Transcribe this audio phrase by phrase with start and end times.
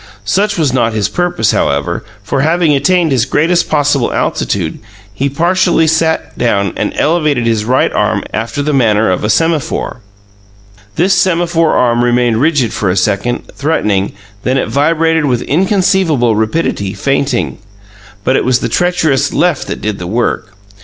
[0.25, 4.79] Such was not his purpose, however, for, having attained his greatest possible altitude,
[5.13, 10.01] he partially sat down and elevated his right arm after the manner of a semaphore.
[10.95, 16.95] This semaphore arm remained rigid for a second, threatening; then it vibrated with inconceivable rapidity,
[16.95, 17.59] feinting.
[18.23, 20.55] But it was the treacherous left that did the work.